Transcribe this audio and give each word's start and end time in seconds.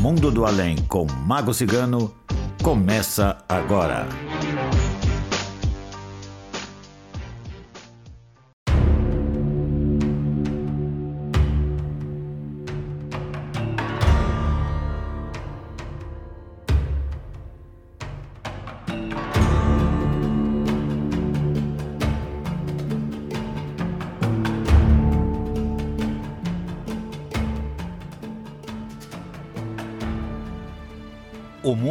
Mundo 0.00 0.30
do 0.30 0.46
Além 0.46 0.76
com 0.88 1.06
Mago 1.26 1.52
Cigano 1.52 2.10
começa 2.62 3.36
agora. 3.46 4.08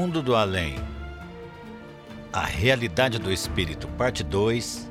Mundo 0.09 0.23
do 0.23 0.35
Além. 0.35 0.75
A 2.33 2.43
Realidade 2.43 3.19
do 3.19 3.31
Espírito, 3.31 3.87
parte 3.89 4.23
2, 4.23 4.89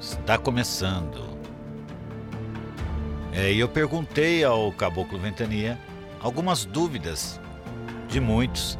está 0.00 0.36
começando. 0.36 1.38
É, 3.32 3.52
eu 3.52 3.68
perguntei 3.68 4.42
ao 4.42 4.72
Caboclo 4.72 5.16
Ventania 5.16 5.78
algumas 6.20 6.64
dúvidas 6.64 7.40
de 8.08 8.18
muitos, 8.18 8.76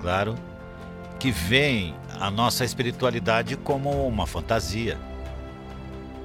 claro, 0.00 0.34
que 1.20 1.30
veem 1.30 1.94
a 2.18 2.28
nossa 2.28 2.64
espiritualidade 2.64 3.56
como 3.58 4.08
uma 4.08 4.26
fantasia, 4.26 4.98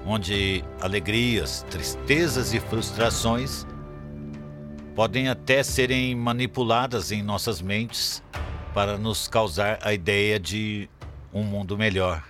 onde 0.08 0.66
alegrias, 0.82 1.64
tristezas 1.70 2.52
e 2.52 2.60
frustrações 2.60 3.68
podem 4.96 5.28
até 5.28 5.64
serem 5.64 6.16
manipuladas 6.16 7.12
em 7.12 7.24
nossas 7.24 7.62
mentes 7.62 8.24
para 8.74 8.98
nos 8.98 9.28
causar 9.28 9.80
a 9.82 9.94
ideia 9.94 10.40
de 10.40 10.90
um 11.34 11.44
mundo 11.44 11.78
melhor. 11.78 12.24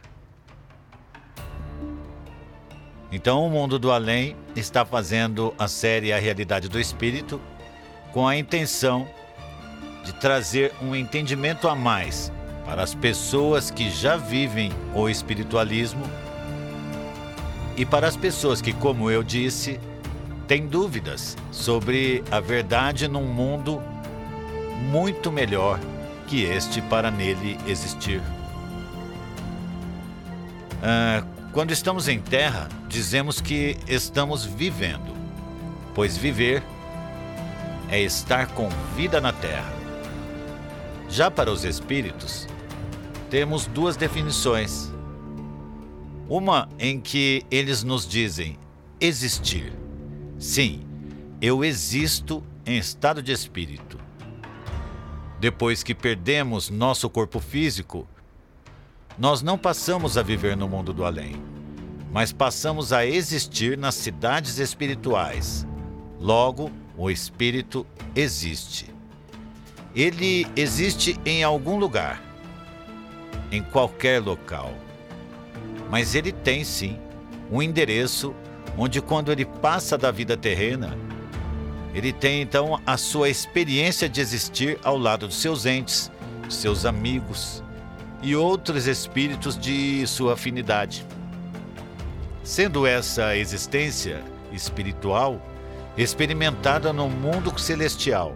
Então, 3.12 3.46
o 3.46 3.50
mundo 3.50 3.78
do 3.78 3.92
além 3.92 4.36
está 4.56 4.84
fazendo 4.84 5.54
a 5.60 5.68
série 5.68 6.12
A 6.12 6.18
Realidade 6.18 6.68
do 6.68 6.80
Espírito 6.80 7.40
com 8.12 8.28
a 8.28 8.36
intenção 8.36 9.08
de 10.04 10.14
trazer 10.14 10.74
um 10.82 10.96
entendimento 10.96 11.68
a 11.68 11.76
mais 11.76 12.32
para 12.66 12.82
as 12.82 12.96
pessoas 12.96 13.70
que 13.70 13.90
já 13.90 14.16
vivem 14.18 14.72
o 14.96 15.08
espiritualismo 15.09 16.04
e 17.76 17.86
para 17.86 18.08
as 18.08 18.16
pessoas 18.16 18.62
que, 18.62 18.74
como 18.74 19.12
eu 19.12 19.24
disse, 19.24 19.80
tem 20.48 20.68
dúvidas 20.68 21.38
sobre 21.52 22.24
a 22.30 22.40
verdade 22.40 23.08
num 23.08 23.26
mundo 23.26 23.82
muito 24.90 25.32
melhor 25.32 25.80
que 26.28 26.44
este 26.44 26.82
para 26.82 27.10
nele 27.10 27.58
existir. 27.68 28.22
Ah, 30.82 31.24
quando 31.52 31.72
estamos 31.72 32.08
em 32.08 32.20
terra, 32.20 32.68
dizemos 32.90 33.40
que 33.40 33.78
estamos 33.88 34.46
vivendo, 34.46 35.14
pois 35.96 36.18
viver 36.18 36.64
é 37.90 38.02
estar 38.02 38.48
com 38.48 38.70
vida 38.96 39.22
na 39.22 39.32
terra. 39.32 39.72
Já 41.10 41.30
para 41.30 41.52
os 41.52 41.64
espíritos, 41.64 42.48
temos 43.30 43.68
duas 43.68 43.96
definições. 43.96 44.92
Uma 46.28 46.68
em 46.80 47.00
que 47.00 47.46
eles 47.52 47.84
nos 47.84 48.08
dizem 48.08 48.58
existir 49.00 49.83
Sim, 50.44 50.82
eu 51.42 51.64
existo 51.64 52.44
em 52.66 52.78
estado 52.78 53.24
de 53.24 53.32
espírito. 53.32 53.98
Depois 55.40 55.84
que 55.84 55.96
perdemos 55.96 56.70
nosso 56.70 57.10
corpo 57.10 57.40
físico, 57.40 58.06
nós 59.18 59.42
não 59.42 59.58
passamos 59.58 60.18
a 60.18 60.22
viver 60.22 60.58
no 60.58 60.68
mundo 60.68 60.92
do 60.92 61.06
além, 61.06 61.42
mas 62.12 62.34
passamos 62.34 62.92
a 62.92 63.06
existir 63.06 63.78
nas 63.78 63.96
cidades 63.96 64.58
espirituais. 64.59 65.66
Logo, 66.20 66.70
o 66.98 67.09
espírito 67.09 67.88
existe. 68.14 68.94
Ele 69.96 70.46
existe 70.58 71.18
em 71.26 71.42
algum 71.42 71.78
lugar, 71.78 72.22
em 73.50 73.64
qualquer 73.64 74.22
local. 74.22 74.74
Mas 75.90 76.16
ele 76.16 76.34
tem 76.34 76.66
sim 76.66 77.00
um 77.50 77.62
endereço 77.62 78.36
onde, 78.78 79.01
quando 79.01 79.31
ele 79.31 79.45
passa 79.45 79.97
da 79.97 80.11
vida 80.11 80.35
terrena, 80.35 80.97
ele 81.94 82.11
tem 82.11 82.41
então 82.41 82.81
a 82.85 82.97
sua 82.97 83.29
experiência 83.29 84.09
de 84.09 84.19
existir 84.19 84.79
ao 84.84 84.97
lado 84.97 85.28
dos 85.28 85.38
seus 85.38 85.66
entes, 85.66 86.11
seus 86.50 86.85
amigos 86.85 87.63
e 88.22 88.35
outros 88.35 88.88
espíritos 88.88 89.57
de 89.57 90.06
sua 90.07 90.34
afinidade. 90.34 91.06
Sendo 92.44 92.88
essa 92.88 93.35
existência 93.38 94.23
espiritual 94.51 95.41
experimentada 95.95 96.91
no 96.91 97.09
mundo 97.09 97.57
celestial 97.59 98.35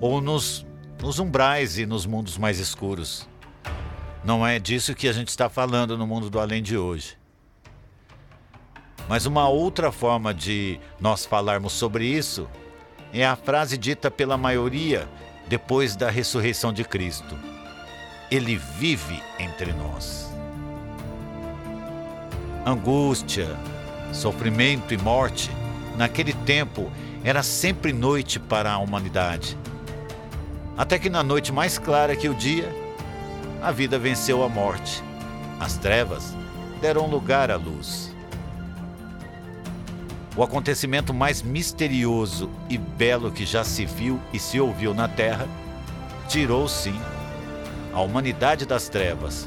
ou 0.00 0.20
nos, 0.20 0.66
nos 1.00 1.18
umbrais 1.18 1.78
e 1.78 1.86
nos 1.86 2.04
mundos 2.04 2.36
mais 2.36 2.58
escuros. 2.58 3.26
Não 4.24 4.46
é 4.46 4.58
disso 4.58 4.94
que 4.94 5.08
a 5.08 5.12
gente 5.12 5.28
está 5.28 5.48
falando 5.48 5.96
no 5.96 6.06
mundo 6.06 6.28
do 6.28 6.38
além 6.38 6.62
de 6.62 6.76
hoje. 6.76 7.21
Mas 9.12 9.26
uma 9.26 9.46
outra 9.46 9.92
forma 9.92 10.32
de 10.32 10.80
nós 10.98 11.26
falarmos 11.26 11.74
sobre 11.74 12.06
isso 12.06 12.48
é 13.12 13.26
a 13.26 13.36
frase 13.36 13.76
dita 13.76 14.10
pela 14.10 14.38
maioria 14.38 15.06
depois 15.46 15.94
da 15.94 16.08
ressurreição 16.08 16.72
de 16.72 16.82
Cristo: 16.82 17.36
Ele 18.30 18.56
vive 18.56 19.22
entre 19.38 19.74
nós. 19.74 20.32
Angústia, 22.64 23.54
sofrimento 24.14 24.94
e 24.94 24.96
morte, 24.96 25.50
naquele 25.98 26.32
tempo, 26.32 26.90
era 27.22 27.42
sempre 27.42 27.92
noite 27.92 28.40
para 28.40 28.72
a 28.72 28.78
humanidade. 28.78 29.58
Até 30.74 30.98
que 30.98 31.10
na 31.10 31.22
noite 31.22 31.52
mais 31.52 31.76
clara 31.76 32.16
que 32.16 32.30
o 32.30 32.34
dia, 32.34 32.74
a 33.60 33.70
vida 33.70 33.98
venceu 33.98 34.42
a 34.42 34.48
morte. 34.48 35.04
As 35.60 35.76
trevas 35.76 36.34
deram 36.80 37.08
lugar 37.08 37.50
à 37.50 37.56
luz. 37.56 38.11
O 40.34 40.42
acontecimento 40.42 41.12
mais 41.12 41.42
misterioso 41.42 42.48
e 42.68 42.78
belo 42.78 43.30
que 43.30 43.44
já 43.44 43.62
se 43.64 43.84
viu 43.84 44.18
e 44.32 44.38
se 44.38 44.58
ouviu 44.58 44.94
na 44.94 45.06
Terra 45.06 45.46
tirou, 46.26 46.66
sim, 46.66 46.98
a 47.92 48.00
humanidade 48.00 48.64
das 48.64 48.88
trevas, 48.88 49.46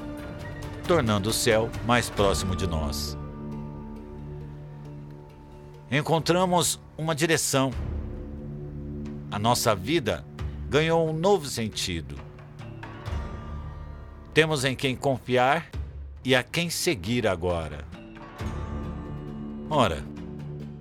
tornando 0.88 1.30
o 1.30 1.34
céu 1.34 1.70
mais 1.88 2.12
próximo 2.12 2.56
de 2.56 2.68
nós. 2.68 3.18
Encontramos 5.90 6.80
uma 6.96 7.16
direção. 7.16 7.72
A 9.32 9.40
nossa 9.40 9.74
vida 9.74 10.24
ganhou 10.70 11.10
um 11.10 11.14
novo 11.14 11.48
sentido. 11.48 12.16
Temos 14.32 14.64
em 14.64 14.76
quem 14.76 14.96
confiar 14.96 15.68
e 16.24 16.36
a 16.36 16.44
quem 16.44 16.70
seguir 16.70 17.28
agora. 17.28 17.86
Ora, 19.70 20.04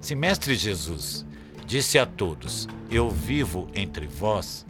se 0.05 0.15
Mestre 0.15 0.55
Jesus 0.55 1.25
disse 1.67 1.99
a 1.99 2.05
todos: 2.05 2.69
Eu 2.91 3.09
vivo 3.09 3.71
entre 3.75 4.07
vós, 4.07 4.67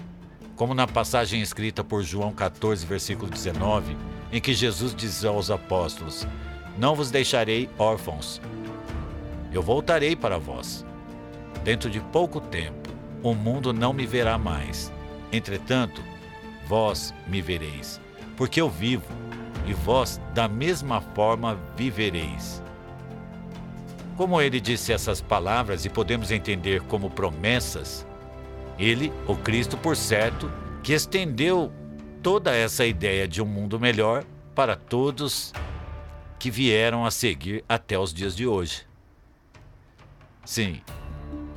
como 0.55 0.73
na 0.73 0.87
passagem 0.87 1.43
escrita 1.43 1.83
por 1.83 2.05
João 2.05 2.33
14, 2.33 2.87
versículo 2.87 3.29
19, 3.29 3.97
em 4.31 4.41
que 4.41 4.55
Jesus 4.55 4.95
diz 4.95 5.25
aos 5.25 5.51
apóstolos: 5.51 6.25
Não 6.79 6.95
vos 6.95 7.11
deixarei 7.11 7.69
órfãos, 7.77 8.41
eu 9.53 9.61
voltarei 9.61 10.15
para 10.15 10.39
vós. 10.39 10.87
Dentro 11.65 11.91
de 11.91 11.99
pouco 11.99 12.41
tempo, 12.41 12.89
o 13.21 13.35
mundo 13.35 13.73
não 13.73 13.93
me 13.93 14.07
verá 14.07 14.39
mais. 14.39 14.93
Entretanto, 15.33 16.01
vós 16.69 17.13
me 17.27 17.43
vereis, 17.43 18.01
porque 18.37 18.61
eu 18.61 18.71
vivo, 18.71 19.09
e 19.67 19.73
vós 19.73 20.21
da 20.33 20.47
mesma 20.47 21.01
forma 21.01 21.59
vivereis. 21.77 22.63
Como 24.17 24.41
ele 24.41 24.61
disse 24.61 24.93
essas 24.93 25.21
palavras 25.21 25.85
e 25.85 25.91
podemos 25.91 26.31
entender 26.31 26.81
como 26.83 27.11
promessas, 27.11 28.07
ele, 28.79 29.13
o 29.27 29.37
Cristo, 29.37 29.77
por 29.77 29.97
certo, 29.97 30.51
que 30.83 30.93
estendeu 30.93 31.73
toda 32.23 32.55
essa 32.55 32.87
ideia 32.87 33.27
de 33.27 33.43
um 33.43 33.47
mundo 33.47 33.79
melhor 33.79 34.25
para 34.55 34.77
todos 34.77 35.53
que 36.39 36.51
vieram 36.51 37.05
a 37.05 37.11
seguir 37.11 37.65
até 37.69 37.99
os 37.99 38.15
dias 38.15 38.37
de 38.37 38.47
hoje. 38.47 38.87
Sim, 40.45 40.81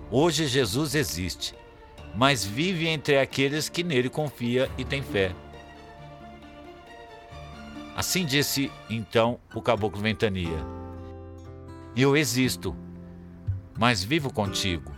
hoje 0.09 0.47
Jesus 0.47 0.95
existe, 0.95 1.53
mas 2.15 2.43
vive 2.43 2.87
entre 2.87 3.19
aqueles 3.19 3.69
que 3.69 3.83
nele 3.83 4.09
confia 4.09 4.69
e 4.77 4.83
tem 4.83 5.03
fé. 5.03 5.31
Assim 7.95 8.25
disse 8.25 8.71
então 8.89 9.39
o 9.53 9.61
caboclo 9.61 10.01
Ventania. 10.01 10.86
Eu 11.99 12.15
existo, 12.15 12.75
mas 13.75 14.03
vivo 14.03 14.31
contigo. 14.31 14.91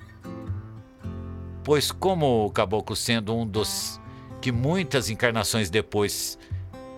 Pois, 1.64 1.94
como 1.94 2.46
o 2.46 2.52
caboclo, 2.52 2.94
sendo 2.94 3.34
um 3.34 3.48
dos 3.48 4.02
que 4.42 4.52
muitas 4.52 5.10
encarnações 5.10 5.70
depois 5.70 6.38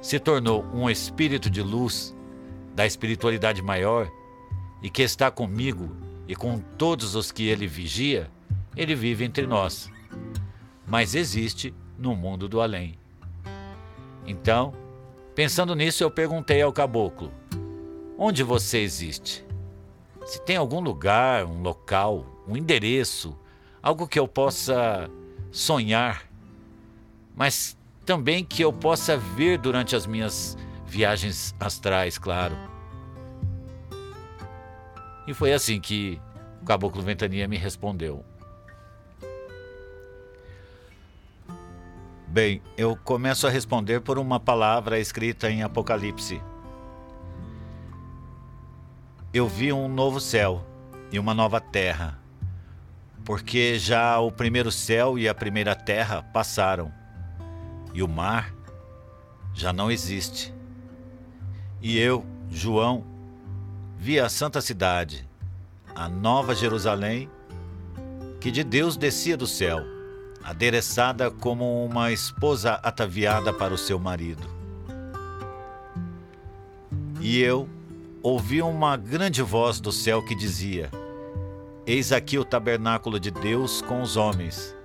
se 0.02 0.20
tornou 0.20 0.66
um 0.74 0.90
espírito 0.90 1.52
de 1.52 1.62
luz 1.62 2.16
da 2.74 2.84
espiritualidade 2.84 3.62
maior 3.62 4.12
e 4.82 4.90
que 4.90 5.04
está 5.04 5.30
comigo 5.30 5.96
e 6.28 6.36
com 6.36 6.58
todos 6.58 7.14
os 7.14 7.32
que 7.32 7.48
ele 7.48 7.68
vigia, 7.68 8.28
ele 8.76 8.96
vive 8.96 9.24
entre 9.24 9.46
nós, 9.46 9.88
mas 10.88 11.14
existe 11.14 11.76
no 11.96 12.16
mundo 12.16 12.50
do 12.50 12.60
além. 12.60 12.98
Então, 14.26 14.74
pensando 15.36 15.76
nisso, 15.76 16.04
eu 16.04 16.10
perguntei 16.10 16.60
ao 16.60 16.74
caboclo: 16.74 17.32
onde 18.18 18.42
você 18.42 18.80
existe? 18.80 19.51
Se 20.26 20.42
tem 20.42 20.56
algum 20.56 20.80
lugar, 20.80 21.46
um 21.46 21.62
local, 21.62 22.26
um 22.48 22.56
endereço, 22.56 23.38
algo 23.82 24.08
que 24.08 24.20
eu 24.20 24.28
possa 24.28 25.10
sonhar, 25.52 26.24
mas 27.36 27.78
também 28.06 28.44
que 28.44 28.62
eu 28.62 28.72
possa 28.72 29.18
ver 29.18 29.58
durante 29.58 29.96
as 29.96 30.06
minhas 30.06 30.58
viagens 30.86 31.56
astrais, 31.60 32.18
claro. 32.18 32.56
E 35.28 35.34
foi 35.34 35.54
assim 35.54 35.80
que 35.80 36.20
o 36.62 36.66
caboclo 36.66 37.02
Ventania 37.02 37.48
me 37.48 37.58
respondeu. 37.58 38.24
Bem, 42.28 42.62
eu 42.78 42.96
começo 42.96 43.46
a 43.46 43.50
responder 43.50 44.00
por 44.02 44.18
uma 44.18 44.40
palavra 44.40 45.00
escrita 45.00 45.50
em 45.50 45.64
Apocalipse. 45.64 46.42
Eu 49.34 49.48
vi 49.48 49.72
um 49.72 49.88
novo 49.88 50.20
céu 50.20 50.62
e 51.10 51.18
uma 51.18 51.34
nova 51.34 51.62
terra, 51.62 52.20
porque 53.24 53.80
já 53.80 54.20
o 54.20 54.30
primeiro 54.30 54.70
céu 54.70 55.18
e 55.18 55.30
a 55.30 55.34
primeira 55.34 55.74
terra 55.74 56.22
passaram, 56.22 56.92
e 57.94 58.04
o 58.04 58.10
mar 58.10 58.54
já 59.54 59.72
não 59.72 59.90
existe. 59.90 60.54
E 61.82 61.98
eu, 61.98 62.26
João, 62.50 63.06
vi 63.98 64.20
a 64.20 64.28
santa 64.28 64.60
cidade, 64.60 65.26
a 65.96 66.10
nova 66.10 66.54
Jerusalém, 66.54 67.30
que 68.42 68.52
de 68.52 68.66
Deus 68.66 68.98
descia 68.98 69.38
do 69.38 69.48
céu 69.48 69.82
adereçada 70.44 71.32
como 71.32 71.86
uma 71.86 72.12
esposa 72.12 72.74
ataviada 72.84 73.54
para 73.54 73.74
o 73.74 73.78
seu 73.78 73.98
marido. 73.98 74.46
E 77.22 77.40
eu 77.40 77.70
ouvi 78.24 78.62
uma 78.62 78.96
grande 78.96 79.42
voz 79.42 79.80
do 79.80 79.92
céu 79.92 80.24
que 80.24 80.36
dizia: 80.36 80.90
Eis 81.86 82.12
aqui 82.12 82.38
o 82.38 82.46
tabernáculo 82.46 83.20
de 83.20 83.32
Deus 83.32 83.82
com 83.82 84.02
os 84.02 84.16
homens, 84.16 84.76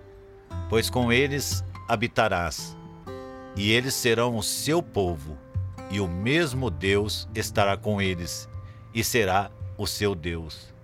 pois 0.69 0.89
com 0.89 1.13
eles 1.13 1.63
habitarás, 1.89 2.77
e 3.55 3.71
eles 3.73 3.95
serão 3.95 4.37
o 4.37 4.43
seu 4.43 4.83
povo, 4.83 5.37
e 5.91 6.01
o 6.01 6.09
mesmo 6.09 6.71
Deus 6.71 7.29
estará 7.35 7.77
com 7.77 8.01
eles, 8.01 8.49
e 8.95 9.05
será 9.05 9.51
o 9.77 9.87
seu 9.87 10.15
Deus. 10.15 10.75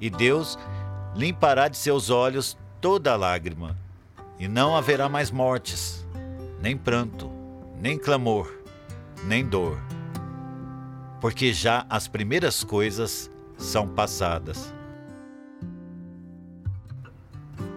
E 0.00 0.08
Deus 0.08 0.58
limpará 1.14 1.68
de 1.68 1.76
seus 1.76 2.08
olhos 2.08 2.56
toda 2.80 3.16
lágrima, 3.16 3.76
e 4.38 4.48
não 4.48 4.76
haverá 4.76 5.08
mais 5.08 5.30
mortes, 5.30 6.06
nem 6.60 6.76
pranto, 6.76 7.30
nem 7.80 7.98
clamor, 7.98 8.52
nem 9.24 9.44
dor, 9.44 9.78
porque 11.20 11.52
já 11.52 11.86
as 11.88 12.08
primeiras 12.08 12.62
coisas 12.62 13.30
são 13.56 13.88
passadas. 13.88 14.72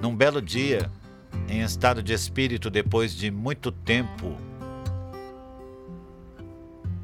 Num 0.01 0.15
belo 0.15 0.41
dia, 0.41 0.89
em 1.47 1.61
estado 1.61 2.01
de 2.01 2.13
espírito 2.13 2.69
depois 2.69 3.13
de 3.13 3.29
muito 3.31 3.71
tempo 3.71 4.35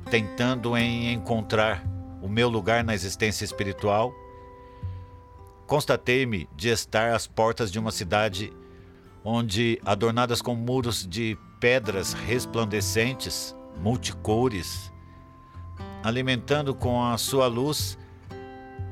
tentando 0.10 0.78
em 0.78 1.14
encontrar 1.14 1.84
o 2.22 2.30
meu 2.30 2.50
lugar 2.50 2.84
na 2.84 2.94
existência 2.94 3.44
espiritual, 3.44 4.14
Constatei-me 5.68 6.48
de 6.56 6.70
estar 6.70 7.14
às 7.14 7.28
portas 7.28 7.70
de 7.70 7.78
uma 7.78 7.92
cidade 7.92 8.54
onde, 9.22 9.82
adornadas 9.84 10.42
com 10.42 10.56
muros 10.56 11.06
de 11.06 11.38
pedras 11.60 12.14
resplandecentes, 12.14 13.54
multicores, 13.84 14.90
alimentando 16.08 16.74
com 16.74 17.04
a 17.04 17.18
sua 17.18 17.48
luz 17.48 17.98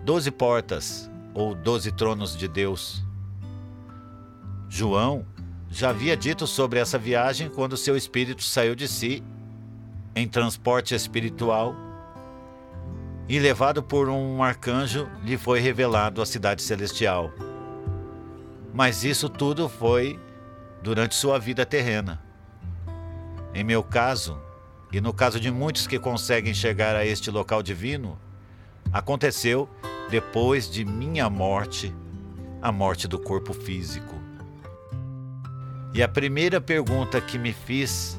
doze 0.03 0.29
portas 0.29 1.09
ou 1.33 1.55
doze 1.55 1.89
tronos 1.89 2.35
de 2.35 2.45
Deus. 2.45 3.05
João 4.67 5.25
já 5.69 5.91
havia 5.91 6.17
dito 6.17 6.45
sobre 6.45 6.77
essa 6.77 6.97
viagem 6.97 7.49
quando 7.49 7.77
seu 7.77 7.95
espírito 7.95 8.43
saiu 8.43 8.75
de 8.75 8.85
si 8.85 9.23
em 10.13 10.27
transporte 10.27 10.93
espiritual 10.93 11.73
e 13.29 13.39
levado 13.39 13.81
por 13.81 14.09
um 14.09 14.43
arcanjo, 14.43 15.09
lhe 15.23 15.37
foi 15.37 15.61
revelado 15.61 16.21
a 16.21 16.25
cidade 16.25 16.61
celestial. 16.61 17.31
Mas 18.73 19.05
isso 19.05 19.29
tudo 19.29 19.69
foi 19.69 20.19
durante 20.83 21.15
sua 21.15 21.39
vida 21.39 21.65
terrena. 21.65 22.21
Em 23.53 23.63
meu 23.63 23.81
caso, 23.81 24.37
e 24.95 25.01
no 25.01 25.11
caso 25.11 25.41
de 25.41 25.51
muitos 25.51 25.87
que 25.87 25.99
conseguem 25.99 26.53
chegar 26.53 26.95
a 26.95 27.05
este 27.05 27.29
local 27.29 27.61
divino, 27.61 28.17
aconteceu 28.93 29.67
depois 30.09 30.71
de 30.71 30.85
minha 30.85 31.29
morte, 31.29 31.93
a 32.61 32.71
morte 32.71 33.05
do 33.05 33.19
corpo 33.19 33.53
físico. 33.53 34.15
E 35.93 36.01
a 36.01 36.07
primeira 36.07 36.61
pergunta 36.61 37.19
que 37.19 37.37
me 37.37 37.51
fiz, 37.51 38.17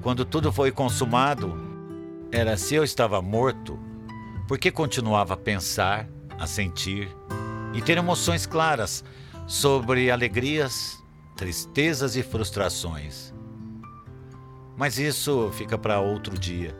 quando 0.00 0.24
tudo 0.24 0.50
foi 0.50 0.72
consumado, 0.72 1.54
era 2.32 2.56
se 2.56 2.74
eu 2.74 2.82
estava 2.82 3.20
morto, 3.20 3.78
porque 4.48 4.70
continuava 4.70 5.34
a 5.34 5.36
pensar, 5.36 6.08
a 6.38 6.46
sentir 6.46 7.14
e 7.74 7.82
ter 7.82 7.98
emoções 7.98 8.46
claras 8.46 9.04
sobre 9.46 10.10
alegrias, 10.10 11.04
tristezas 11.36 12.16
e 12.16 12.22
frustrações. 12.22 13.34
Mas 14.76 14.98
isso 14.98 15.50
fica 15.52 15.78
para 15.78 16.00
outro 16.00 16.38
dia. 16.38 16.76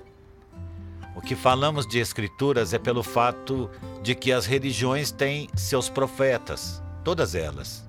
O 1.15 1.21
que 1.21 1.37
falamos 1.37 1.87
de 1.87 1.99
escrituras 1.99 2.75
é 2.75 2.79
pelo 2.79 3.03
fato 3.03 3.71
de 4.03 4.15
que 4.15 4.33
as 4.33 4.47
religiões 4.47 5.13
têm 5.13 5.49
seus 5.55 5.89
profetas, 5.89 6.83
todas 7.05 7.35
elas. 7.35 7.89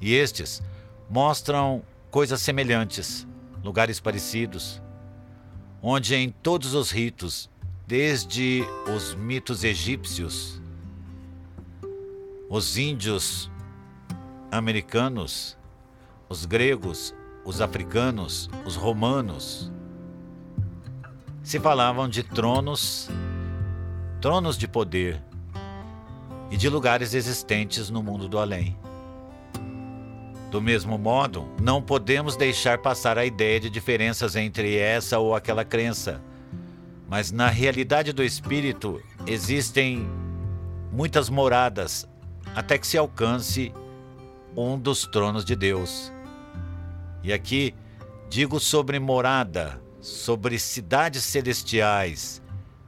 E 0.00 0.14
estes 0.14 0.62
mostram 1.10 1.82
coisas 2.10 2.40
semelhantes, 2.40 3.26
lugares 3.64 3.98
parecidos, 3.98 4.80
onde 5.82 6.14
em 6.14 6.30
todos 6.30 6.72
os 6.72 6.90
ritos, 6.90 7.50
desde 7.86 8.64
os 8.94 9.14
mitos 9.14 9.64
egípcios, 9.64 10.62
os 12.48 12.78
índios 12.78 13.50
americanos, 14.50 15.58
os 16.28 16.44
gregos, 16.44 17.12
os 17.44 17.60
africanos, 17.60 18.48
os 18.64 18.76
romanos, 18.76 19.70
se 21.42 21.60
falavam 21.60 22.08
de 22.08 22.22
tronos, 22.22 23.10
tronos 24.20 24.56
de 24.56 24.66
poder 24.66 25.22
e 26.50 26.56
de 26.56 26.68
lugares 26.68 27.12
existentes 27.12 27.90
no 27.90 28.02
mundo 28.02 28.28
do 28.28 28.38
além. 28.38 28.76
Do 30.50 30.62
mesmo 30.62 30.96
modo, 30.96 31.48
não 31.60 31.82
podemos 31.82 32.36
deixar 32.36 32.78
passar 32.78 33.18
a 33.18 33.26
ideia 33.26 33.58
de 33.58 33.68
diferenças 33.68 34.36
entre 34.36 34.76
essa 34.76 35.18
ou 35.18 35.34
aquela 35.34 35.64
crença. 35.64 36.22
Mas 37.08 37.30
na 37.30 37.48
realidade 37.48 38.12
do 38.12 38.22
espírito 38.22 39.02
existem 39.26 40.08
muitas 40.92 41.28
moradas 41.28 42.08
até 42.54 42.78
que 42.78 42.86
se 42.86 42.96
alcance 42.96 43.72
um 44.56 44.78
dos 44.78 45.06
tronos 45.06 45.44
de 45.44 45.56
Deus. 45.56 46.12
E 47.24 47.32
aqui 47.32 47.74
digo 48.28 48.60
sobre 48.60 49.00
morada, 49.00 49.82
sobre 50.00 50.58
cidades 50.58 51.24
celestiais, 51.24 52.42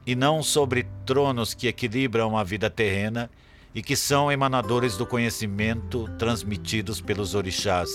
e 0.05 0.15
não 0.15 0.41
sobre 0.41 0.87
tronos 1.05 1.53
que 1.53 1.67
equilibram 1.67 2.37
a 2.37 2.43
vida 2.43 2.69
terrena 2.69 3.29
e 3.75 3.81
que 3.81 3.95
são 3.95 4.31
emanadores 4.31 4.95
do 4.95 5.05
conhecimento 5.05 6.07
transmitidos 6.17 7.01
pelos 7.01 7.35
orixás. 7.35 7.89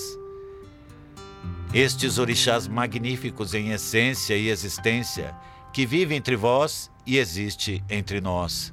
Estes 1.73 2.19
orixás 2.19 2.67
magníficos 2.67 3.55
em 3.55 3.71
essência 3.71 4.37
e 4.37 4.49
existência, 4.49 5.33
que 5.73 5.87
vive 5.87 6.13
entre 6.13 6.35
vós 6.35 6.91
e 7.03 7.17
existe 7.17 7.83
entre 7.89 8.21
nós, 8.21 8.71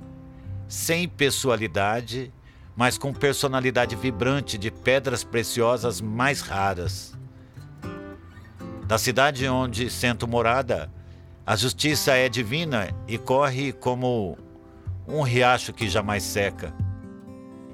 sem 0.69 1.09
pessoalidade, 1.09 2.31
mas 2.77 2.99
com 2.99 3.11
personalidade 3.11 3.97
vibrante 3.97 4.59
de 4.59 4.71
pedras 4.71 5.25
preciosas 5.25 6.01
mais 6.01 6.43
raras. 6.43 7.19
Da 8.91 8.99
cidade 8.99 9.47
onde 9.47 9.89
sento 9.89 10.27
morada, 10.27 10.93
a 11.47 11.55
justiça 11.55 12.15
é 12.15 12.29
divina 12.29 12.93
e 13.07 13.17
corre 13.17 13.73
como 13.73 14.37
um 15.07 15.23
riacho 15.23 15.73
que 15.73 15.89
jamais 15.89 16.25
seca 16.25 16.75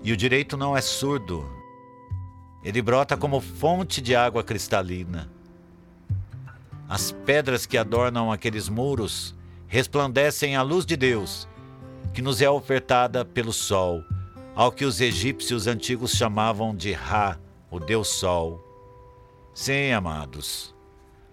E 0.02 0.12
o 0.12 0.16
direito 0.16 0.58
não 0.58 0.76
é 0.76 0.82
surdo. 0.82 1.50
Ele 2.62 2.82
brota 2.82 3.16
como 3.16 3.40
fonte 3.40 4.02
de 4.02 4.14
água 4.14 4.44
cristalina. 4.44 5.32
As 6.86 7.12
pedras 7.12 7.64
que 7.64 7.78
adornam 7.78 8.30
aqueles 8.30 8.68
muros 8.68 9.34
resplandecem 9.66 10.54
a 10.54 10.60
luz 10.60 10.84
de 10.84 10.98
Deus, 10.98 11.48
que 12.12 12.20
nos 12.20 12.42
é 12.42 12.50
ofertada 12.50 13.24
pelo 13.24 13.54
sol, 13.54 14.04
ao 14.54 14.70
que 14.70 14.84
os 14.84 15.00
egípcios 15.00 15.66
antigos 15.66 16.10
chamavam 16.10 16.76
de 16.76 16.92
Ra, 16.92 17.38
o 17.70 17.80
Deus 17.80 18.08
Sol. 18.08 18.62
Sim, 19.54 19.92
amados, 19.92 20.75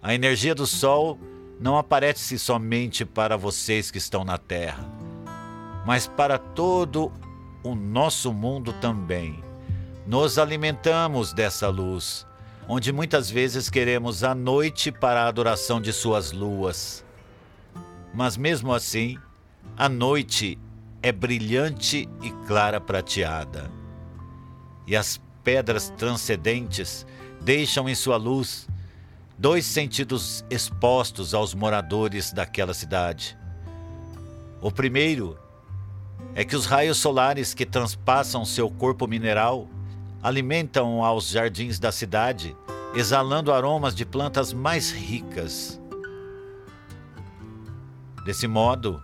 a 0.04 0.14
energia 0.14 0.54
do 0.54 0.68
sol 0.68 1.18
não 1.58 1.78
aparece 1.78 2.38
somente 2.38 3.06
para 3.06 3.38
vocês 3.38 3.90
que 3.90 3.98
estão 3.98 4.26
na 4.26 4.38
Terra, 4.38 4.86
mas 5.86 6.08
para 6.08 6.38
todo 6.38 7.10
o 7.64 7.74
nosso 7.74 8.34
mundo 8.34 8.74
também. 8.74 9.42
Nos 10.06 10.38
alimentamos 10.38 11.32
dessa 11.32 11.70
luz, 11.70 12.28
onde 12.68 12.92
muitas 12.92 13.30
vezes 13.30 13.70
queremos 13.70 14.26
a 14.26 14.36
noite 14.36 14.92
para 14.92 15.24
a 15.24 15.28
adoração 15.30 15.80
de 15.80 15.94
suas 15.94 16.34
luas. 16.34 17.06
Mas 18.14 18.36
mesmo 18.36 18.74
assim, 18.74 19.18
a 19.78 19.88
noite 19.88 20.60
é 21.02 21.14
brilhante 21.14 22.10
e 22.22 22.30
clara 22.46 22.82
prateada. 22.82 23.72
E 24.86 24.98
as 24.98 25.22
pedras 25.46 25.90
transcendentes 25.92 27.08
deixam 27.42 27.88
em 27.88 27.96
sua 27.96 28.18
luz 28.18 28.68
dois 29.44 29.66
sentidos 29.66 30.46
expostos 30.50 31.34
aos 31.34 31.54
moradores 31.54 32.32
daquela 32.32 32.74
cidade. 32.74 33.38
O 34.62 34.72
primeiro 34.72 35.38
é 36.34 36.46
que 36.46 36.56
os 36.56 36.66
raios 36.66 36.98
solares 36.98 37.54
que 37.54 37.66
transpassam 37.66 38.46
seu 38.46 38.72
corpo 38.72 39.06
mineral 39.06 39.68
alimentam 40.22 41.04
aos 41.04 41.28
jardins 41.28 41.78
da 41.78 41.92
cidade, 41.92 42.56
exalando 42.96 43.52
aromas 43.52 43.94
de 43.94 44.06
plantas 44.06 44.54
mais 44.54 44.92
ricas. 44.94 45.78
Desse 48.24 48.48
modo, 48.48 49.04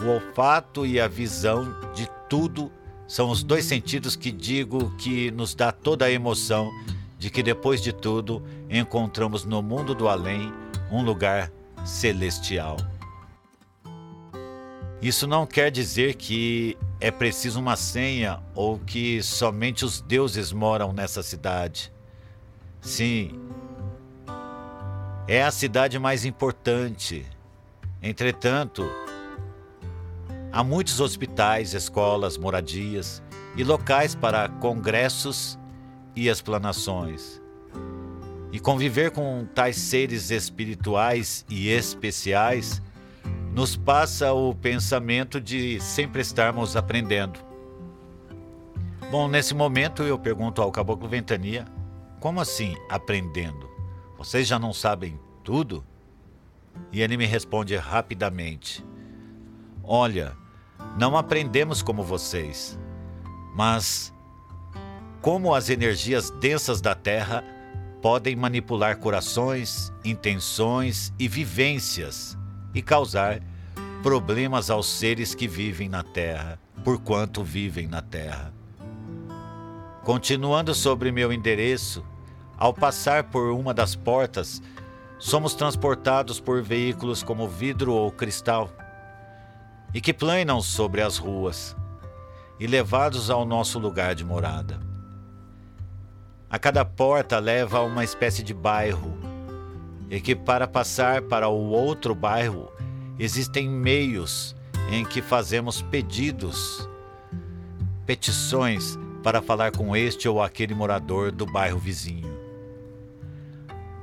o 0.00 0.06
olfato 0.06 0.86
e 0.86 1.00
a 1.00 1.08
visão 1.08 1.64
de 1.96 2.08
tudo 2.28 2.70
são 3.08 3.28
os 3.28 3.42
dois 3.42 3.64
sentidos 3.64 4.14
que 4.14 4.30
digo 4.30 4.96
que 4.98 5.32
nos 5.32 5.52
dá 5.52 5.72
toda 5.72 6.04
a 6.04 6.10
emoção 6.12 6.70
de 7.18 7.28
que 7.28 7.42
depois 7.42 7.82
de 7.82 7.92
tudo 7.92 8.42
encontramos 8.70 9.44
no 9.44 9.60
mundo 9.60 9.94
do 9.94 10.08
além 10.08 10.52
um 10.90 11.02
lugar 11.02 11.52
celestial. 11.84 12.76
Isso 15.02 15.26
não 15.26 15.46
quer 15.46 15.70
dizer 15.70 16.14
que 16.14 16.76
é 17.00 17.10
preciso 17.10 17.60
uma 17.60 17.76
senha 17.76 18.40
ou 18.54 18.78
que 18.78 19.22
somente 19.22 19.84
os 19.84 20.00
deuses 20.00 20.52
moram 20.52 20.92
nessa 20.92 21.22
cidade. 21.22 21.92
Sim, 22.80 23.38
é 25.26 25.42
a 25.42 25.50
cidade 25.50 25.98
mais 25.98 26.24
importante. 26.24 27.26
Entretanto, 28.02 28.88
há 30.50 30.64
muitos 30.64 31.00
hospitais, 31.00 31.74
escolas, 31.74 32.36
moradias 32.36 33.22
e 33.56 33.62
locais 33.62 34.14
para 34.14 34.48
congressos 34.48 35.58
e 36.18 36.28
explanações. 36.28 37.40
E 38.50 38.58
conviver 38.58 39.12
com 39.12 39.46
tais 39.54 39.76
seres 39.76 40.30
espirituais 40.32 41.44
e 41.48 41.68
especiais 41.68 42.82
nos 43.52 43.76
passa 43.76 44.32
o 44.32 44.52
pensamento 44.52 45.40
de 45.40 45.80
sempre 45.80 46.20
estarmos 46.20 46.74
aprendendo. 46.76 47.38
Bom, 49.12 49.28
nesse 49.28 49.54
momento 49.54 50.02
eu 50.02 50.18
pergunto 50.18 50.60
ao 50.60 50.72
Caboclo 50.72 51.08
Ventania: 51.08 51.66
como 52.18 52.40
assim 52.40 52.74
aprendendo? 52.90 53.70
Vocês 54.16 54.48
já 54.48 54.58
não 54.58 54.72
sabem 54.72 55.18
tudo? 55.44 55.84
E 56.90 57.00
ele 57.00 57.16
me 57.16 57.26
responde 57.26 57.76
rapidamente: 57.76 58.84
Olha, 59.84 60.36
não 60.98 61.16
aprendemos 61.16 61.80
como 61.80 62.02
vocês, 62.02 62.78
mas 63.54 64.12
como 65.20 65.54
as 65.54 65.68
energias 65.68 66.30
densas 66.30 66.80
da 66.80 66.94
Terra 66.94 67.42
podem 68.00 68.36
manipular 68.36 68.98
corações, 68.98 69.92
intenções 70.04 71.12
e 71.18 71.26
vivências 71.26 72.38
e 72.74 72.80
causar 72.80 73.40
problemas 74.02 74.70
aos 74.70 74.86
seres 74.86 75.34
que 75.34 75.48
vivem 75.48 75.88
na 75.88 76.02
Terra, 76.02 76.58
por 76.84 77.00
quanto 77.00 77.42
vivem 77.42 77.88
na 77.88 78.00
Terra. 78.00 78.52
Continuando 80.04 80.74
sobre 80.74 81.10
meu 81.10 81.32
endereço, 81.32 82.04
ao 82.56 82.72
passar 82.72 83.24
por 83.24 83.50
uma 83.50 83.74
das 83.74 83.94
portas, 83.94 84.62
somos 85.18 85.54
transportados 85.54 86.40
por 86.40 86.62
veículos 86.62 87.22
como 87.22 87.48
vidro 87.48 87.92
ou 87.92 88.10
cristal 88.10 88.70
e 89.92 90.00
que 90.00 90.14
planam 90.14 90.60
sobre 90.62 91.02
as 91.02 91.18
ruas 91.18 91.76
e 92.60 92.66
levados 92.66 93.30
ao 93.30 93.44
nosso 93.44 93.78
lugar 93.78 94.14
de 94.14 94.24
morada. 94.24 94.87
A 96.50 96.58
cada 96.58 96.82
porta 96.82 97.38
leva 97.38 97.78
a 97.78 97.82
uma 97.82 98.02
espécie 98.02 98.42
de 98.42 98.54
bairro, 98.54 99.12
e 100.08 100.18
que 100.18 100.34
para 100.34 100.66
passar 100.66 101.20
para 101.20 101.46
o 101.48 101.68
outro 101.68 102.14
bairro 102.14 102.72
existem 103.18 103.68
meios 103.68 104.56
em 104.90 105.04
que 105.04 105.20
fazemos 105.20 105.82
pedidos, 105.82 106.88
petições 108.06 108.98
para 109.22 109.42
falar 109.42 109.72
com 109.72 109.94
este 109.94 110.26
ou 110.26 110.42
aquele 110.42 110.74
morador 110.74 111.30
do 111.30 111.44
bairro 111.44 111.78
vizinho. 111.78 112.38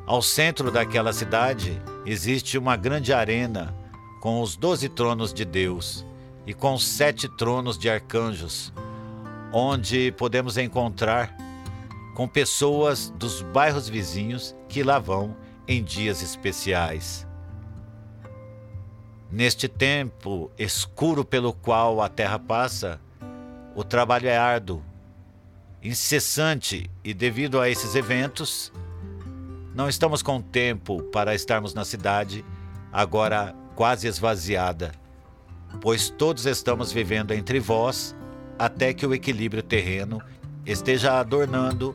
Ao 0.06 0.22
centro 0.22 0.70
daquela 0.70 1.12
cidade 1.12 1.82
existe 2.06 2.60
uma 2.60 2.76
grande 2.76 3.12
arena 3.12 3.76
com 4.22 4.40
os 4.40 4.56
doze 4.56 4.88
tronos 4.88 5.34
de 5.34 5.44
Deus 5.44 6.06
e 6.46 6.54
com 6.54 6.78
sete 6.78 7.28
tronos 7.28 7.76
de 7.76 7.90
arcanjos, 7.90 8.72
onde 9.52 10.12
podemos 10.12 10.60
encontrar 10.60 11.36
com 12.16 12.30
pessoas 12.30 13.10
dos 13.10 13.42
bairros 13.42 13.90
vizinhos 13.90 14.56
que 14.70 14.82
lá 14.82 14.98
vão 14.98 15.36
em 15.68 15.84
dias 15.84 16.24
especiais. 16.24 17.28
Neste 19.30 19.68
tempo 19.68 20.50
escuro 20.58 21.26
pelo 21.26 21.52
qual 21.52 22.02
a 22.02 22.08
terra 22.08 22.40
passa, 22.40 23.02
o 23.76 23.84
trabalho 23.84 24.30
é 24.30 24.38
árduo, 24.38 24.82
incessante 25.84 26.90
e, 27.04 27.14
devido 27.14 27.60
a 27.60 27.70
esses 27.70 27.96
eventos, 27.96 28.72
não 29.76 29.90
estamos 29.90 30.22
com 30.22 30.42
tempo 30.42 31.04
para 31.04 31.36
estarmos 31.36 31.74
na 31.74 31.84
cidade, 31.84 32.46
agora 32.94 33.54
quase 33.76 34.08
esvaziada, 34.08 34.94
pois 35.82 36.10
todos 36.10 36.46
estamos 36.46 36.94
vivendo 36.94 37.34
entre 37.34 37.60
vós 37.60 38.16
até 38.58 38.94
que 38.94 39.06
o 39.06 39.14
equilíbrio 39.14 39.62
terreno 39.62 40.22
esteja 40.66 41.20
adornando 41.20 41.94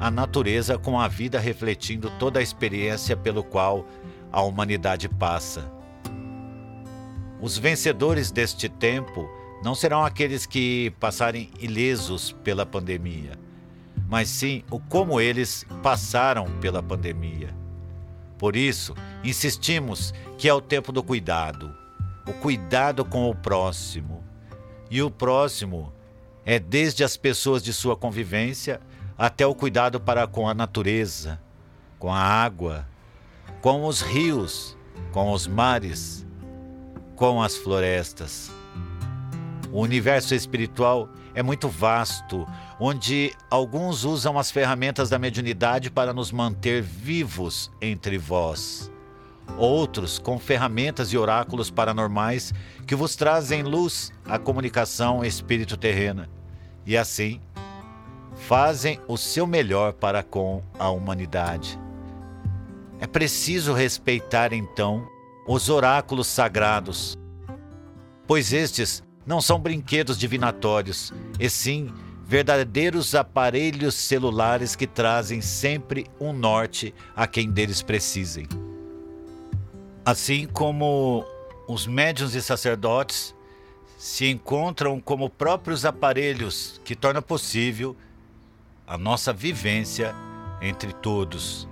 a 0.00 0.10
natureza 0.10 0.78
com 0.78 0.98
a 0.98 1.06
vida 1.06 1.38
refletindo 1.38 2.10
toda 2.18 2.40
a 2.40 2.42
experiência 2.42 3.14
pelo 3.14 3.44
qual 3.44 3.86
a 4.32 4.40
humanidade 4.40 5.08
passa. 5.10 5.70
Os 7.38 7.58
vencedores 7.58 8.30
deste 8.30 8.66
tempo 8.66 9.28
não 9.62 9.74
serão 9.74 10.02
aqueles 10.02 10.46
que 10.46 10.90
passarem 10.98 11.50
ilesos 11.60 12.32
pela 12.42 12.64
pandemia, 12.64 13.38
mas 14.08 14.30
sim 14.30 14.64
o 14.70 14.80
como 14.80 15.20
eles 15.20 15.66
passaram 15.82 16.46
pela 16.60 16.82
pandemia. 16.82 17.54
Por 18.38 18.56
isso, 18.56 18.94
insistimos 19.22 20.14
que 20.38 20.48
é 20.48 20.54
o 20.54 20.62
tempo 20.62 20.92
do 20.92 21.02
cuidado, 21.02 21.74
o 22.26 22.32
cuidado 22.32 23.04
com 23.04 23.28
o 23.28 23.34
próximo. 23.34 24.24
E 24.90 25.02
o 25.02 25.10
próximo 25.10 25.92
é 26.44 26.58
desde 26.58 27.04
as 27.04 27.18
pessoas 27.18 27.62
de 27.62 27.72
sua 27.72 27.94
convivência 27.94 28.80
até 29.20 29.46
o 29.46 29.54
cuidado 29.54 30.00
para 30.00 30.26
com 30.26 30.48
a 30.48 30.54
natureza, 30.54 31.38
com 31.98 32.10
a 32.10 32.18
água, 32.18 32.88
com 33.60 33.84
os 33.84 34.00
rios, 34.00 34.78
com 35.12 35.32
os 35.32 35.46
mares, 35.46 36.26
com 37.16 37.42
as 37.42 37.54
florestas. 37.54 38.50
O 39.70 39.82
universo 39.82 40.34
espiritual 40.34 41.06
é 41.34 41.42
muito 41.42 41.68
vasto, 41.68 42.48
onde 42.80 43.30
alguns 43.50 44.04
usam 44.04 44.38
as 44.38 44.50
ferramentas 44.50 45.10
da 45.10 45.18
mediunidade 45.18 45.90
para 45.90 46.14
nos 46.14 46.32
manter 46.32 46.80
vivos 46.80 47.70
entre 47.78 48.16
vós. 48.16 48.90
Outros 49.58 50.18
com 50.18 50.38
ferramentas 50.38 51.12
e 51.12 51.18
oráculos 51.18 51.70
paranormais 51.70 52.54
que 52.86 52.94
vos 52.94 53.14
trazem 53.16 53.64
luz 53.64 54.14
à 54.24 54.38
comunicação 54.38 55.22
espírito 55.22 55.76
terrena. 55.76 56.26
E 56.86 56.96
assim, 56.96 57.38
fazem 58.40 58.98
o 59.06 59.16
seu 59.16 59.46
melhor 59.46 59.92
para 59.92 60.22
com 60.22 60.62
a 60.78 60.90
humanidade. 60.90 61.78
É 62.98 63.06
preciso 63.06 63.72
respeitar 63.72 64.52
então 64.52 65.06
os 65.46 65.68
oráculos 65.68 66.26
sagrados, 66.26 67.16
pois 68.26 68.52
estes 68.52 69.02
não 69.26 69.40
são 69.40 69.58
brinquedos 69.58 70.18
divinatórios, 70.18 71.12
e 71.38 71.48
sim 71.48 71.92
verdadeiros 72.24 73.14
aparelhos 73.14 73.94
celulares 73.94 74.74
que 74.74 74.86
trazem 74.86 75.40
sempre 75.40 76.06
um 76.20 76.32
norte 76.32 76.94
a 77.14 77.26
quem 77.26 77.50
deles 77.50 77.82
precisem. 77.82 78.46
Assim 80.04 80.46
como 80.46 81.24
os 81.68 81.86
médiuns 81.86 82.34
e 82.34 82.42
sacerdotes 82.42 83.34
se 83.98 84.26
encontram 84.26 84.98
como 84.98 85.28
próprios 85.28 85.84
aparelhos 85.84 86.80
que 86.84 86.96
tornam 86.96 87.22
possível 87.22 87.96
a 88.90 88.98
nossa 88.98 89.32
vivência 89.32 90.12
entre 90.60 90.92
todos. 90.92 91.68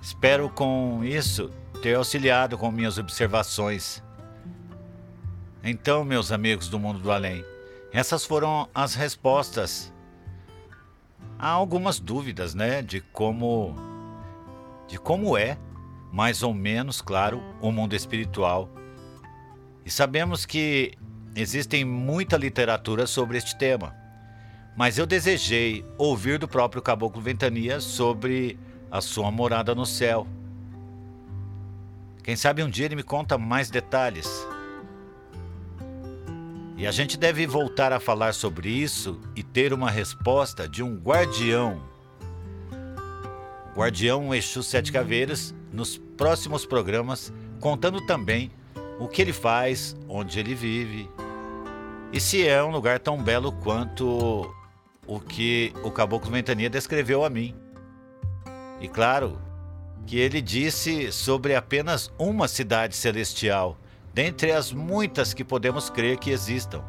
Espero 0.00 0.48
com 0.48 1.02
isso 1.02 1.50
ter 1.82 1.96
auxiliado 1.96 2.56
com 2.56 2.70
minhas 2.70 2.96
observações. 2.96 4.00
Então, 5.64 6.04
meus 6.04 6.30
amigos 6.30 6.68
do 6.68 6.78
mundo 6.78 7.00
do 7.00 7.10
além, 7.10 7.44
essas 7.92 8.24
foram 8.24 8.68
as 8.72 8.94
respostas 8.94 9.92
há 11.36 11.48
algumas 11.48 11.98
dúvidas, 11.98 12.54
né, 12.54 12.80
de 12.80 13.00
como 13.00 13.74
de 14.86 14.96
como 14.96 15.36
é, 15.36 15.58
mais 16.12 16.44
ou 16.44 16.54
menos, 16.54 17.02
claro, 17.02 17.42
o 17.60 17.72
mundo 17.72 17.96
espiritual. 17.96 18.70
E 19.84 19.90
sabemos 19.90 20.46
que 20.46 20.92
existem 21.34 21.84
muita 21.84 22.36
literatura 22.36 23.08
sobre 23.08 23.38
este 23.38 23.58
tema. 23.58 24.03
Mas 24.76 24.98
eu 24.98 25.06
desejei 25.06 25.84
ouvir 25.96 26.38
do 26.38 26.48
próprio 26.48 26.82
Caboclo 26.82 27.20
Ventania 27.20 27.80
sobre 27.80 28.58
a 28.90 29.00
sua 29.00 29.30
morada 29.30 29.74
no 29.74 29.86
céu. 29.86 30.26
Quem 32.22 32.34
sabe 32.34 32.62
um 32.62 32.70
dia 32.70 32.86
ele 32.86 32.96
me 32.96 33.02
conta 33.02 33.38
mais 33.38 33.70
detalhes. 33.70 34.28
E 36.76 36.86
a 36.86 36.90
gente 36.90 37.16
deve 37.16 37.46
voltar 37.46 37.92
a 37.92 38.00
falar 38.00 38.34
sobre 38.34 38.68
isso 38.68 39.20
e 39.36 39.42
ter 39.42 39.72
uma 39.72 39.90
resposta 39.90 40.68
de 40.68 40.82
um 40.82 40.96
guardião. 40.96 41.80
Guardião 43.76 44.34
Exu 44.34 44.62
Sete 44.62 44.90
Caveiras 44.90 45.54
nos 45.72 45.96
próximos 45.96 46.64
programas, 46.66 47.32
contando 47.60 48.04
também 48.06 48.50
o 48.98 49.06
que 49.06 49.22
ele 49.22 49.32
faz, 49.32 49.96
onde 50.08 50.38
ele 50.38 50.54
vive 50.54 51.08
e 52.14 52.20
se 52.20 52.46
é 52.46 52.62
um 52.62 52.70
lugar 52.70 53.00
tão 53.00 53.20
belo 53.20 53.50
quanto 53.50 54.48
o 55.06 55.20
que 55.20 55.72
o 55.82 55.90
Caboclo 55.90 56.30
Ventania 56.30 56.70
descreveu 56.70 57.24
a 57.24 57.30
mim. 57.30 57.54
E 58.80 58.88
claro 58.88 59.38
que 60.06 60.18
ele 60.18 60.40
disse 60.40 61.10
sobre 61.12 61.54
apenas 61.54 62.12
uma 62.18 62.46
cidade 62.48 62.94
celestial 62.94 63.78
dentre 64.12 64.52
as 64.52 64.72
muitas 64.72 65.34
que 65.34 65.44
podemos 65.44 65.90
crer 65.90 66.18
que 66.18 66.30
existam. 66.30 66.82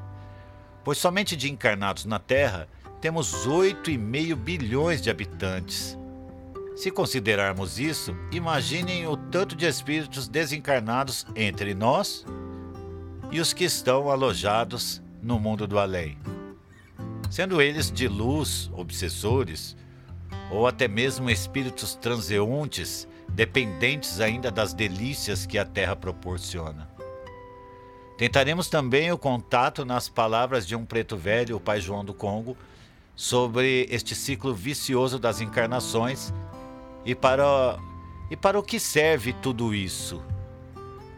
Pois 0.84 0.98
somente 0.98 1.36
de 1.36 1.52
encarnados 1.52 2.06
na 2.06 2.20
Terra 2.20 2.68
temos 3.02 3.48
8,5 3.48 4.36
bilhões 4.36 5.02
de 5.02 5.10
habitantes. 5.10 5.98
Se 6.76 6.92
considerarmos 6.92 7.80
isso, 7.80 8.16
imaginem 8.32 9.08
o 9.08 9.16
tanto 9.16 9.56
de 9.56 9.66
espíritos 9.66 10.28
desencarnados 10.28 11.26
entre 11.36 11.74
nós 11.74 12.26
e 13.32 13.40
os 13.40 13.54
que 13.54 13.64
estão 13.64 14.12
alojados 14.12 15.02
no 15.22 15.40
mundo 15.40 15.66
do 15.66 15.80
além. 15.80 16.18
Sendo 17.36 17.62
eles 17.62 17.92
de 17.92 18.08
luz, 18.08 18.72
obsessores, 18.72 19.76
ou 20.50 20.66
até 20.66 20.88
mesmo 20.88 21.30
espíritos 21.30 21.94
transeuntes, 21.94 23.06
dependentes 23.28 24.22
ainda 24.22 24.50
das 24.50 24.74
delícias 24.74 25.46
que 25.46 25.58
a 25.58 25.66
Terra 25.66 25.98
proporciona. 25.98 26.90
Tentaremos 28.18 28.70
também 28.70 29.12
o 29.12 29.18
contato 29.18 29.84
nas 29.84 30.08
palavras 30.08 30.66
de 30.66 30.78
um 30.78 30.86
preto 30.86 31.18
velho, 31.18 31.58
o 31.58 31.60
pai 31.60 31.82
João 31.82 32.06
do 32.06 32.14
Congo, 32.14 32.56
sobre 33.18 33.86
este 33.92 34.16
ciclo 34.16 34.54
vicioso 34.56 35.20
das 35.20 35.42
encarnações 35.42 36.34
e 37.04 37.14
para, 37.14 37.78
e 38.32 38.38
para 38.38 38.58
o 38.58 38.64
que 38.64 38.80
serve 38.80 39.34
tudo 39.34 39.76
isso. 39.76 40.24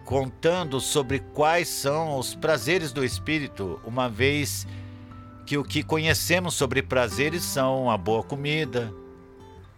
Contando 0.03 0.81
sobre 0.81 1.19
quais 1.19 1.67
são 1.67 2.17
os 2.17 2.33
prazeres 2.33 2.91
do 2.91 3.05
espírito, 3.05 3.79
uma 3.85 4.09
vez 4.09 4.65
que 4.65 4.86
o 5.55 5.63
que 5.63 5.83
conhecemos 5.83 6.55
sobre 6.55 6.81
prazeres 6.81 7.43
são 7.43 7.91
a 7.91 7.97
boa 7.97 8.23
comida, 8.23 8.91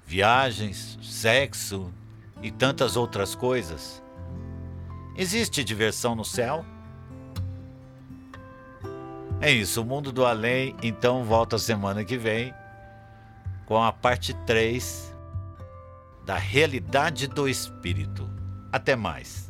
viagens, 0.06 0.98
sexo 1.04 1.94
e 2.42 2.50
tantas 2.50 2.96
outras 2.96 3.36
coisas. 3.36 4.02
Existe 5.18 5.66
diversão 5.66 6.16
no 6.16 6.24
céu? 6.24 6.66
É 9.42 9.52
isso, 9.52 9.82
o 9.82 9.86
mundo 9.86 10.14
do 10.14 10.26
além 10.26 10.76
então 10.82 11.26
volta 11.26 11.58
semana 11.58 12.06
que 12.06 12.18
vem 12.18 12.54
com 13.66 13.84
a 13.84 13.92
parte 13.92 14.34
3 14.46 15.14
da 16.26 16.38
realidade 16.38 17.28
do 17.28 17.48
espírito. 17.48 18.30
Até 18.72 18.96
mais. 18.96 19.49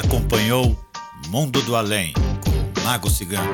Acompanhou 0.00 0.76
Mundo 1.28 1.62
do 1.62 1.76
Além 1.76 2.12
com 2.12 2.82
Mago 2.82 3.08
Cigano. 3.08 3.48